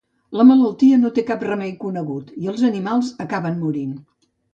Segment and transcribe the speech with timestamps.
[0.37, 3.93] La malaltia no té cap remei conegut i els animals acaben morint.